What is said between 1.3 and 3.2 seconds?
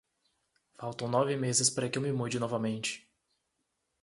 meses para que eu me mude novamente.